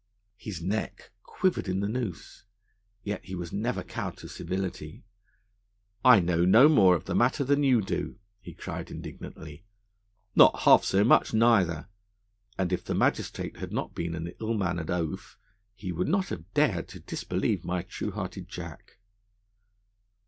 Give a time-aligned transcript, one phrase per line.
[0.39, 2.45] His neck quivered in the noose,
[3.03, 5.03] yet he was never cowed to civility.
[6.03, 9.63] 'I know no more of the matter than you do,' he cried indignantly,
[10.35, 11.87] 'nor half so much neither,'
[12.57, 15.37] and if the magistrate had not been an ill mannered oaf,
[15.75, 18.97] he would not have dared to disbelieve my true hearted Jack.